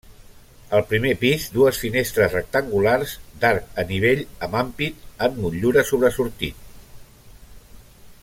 [0.75, 3.13] Al primer pis dues finestres rectangulars
[3.43, 6.67] d'arc a nivell amb ampit amb motllura sobresortit.